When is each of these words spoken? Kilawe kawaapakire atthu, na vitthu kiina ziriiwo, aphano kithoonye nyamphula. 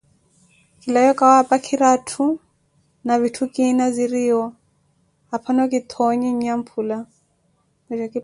Kilawe 0.81 1.11
kawaapakire 1.19 1.85
atthu, 1.95 2.25
na 3.05 3.13
vitthu 3.21 3.43
kiina 3.53 3.85
ziriiwo, 3.95 4.45
aphano 5.35 5.63
kithoonye 5.71 6.29
nyamphula. 6.41 6.97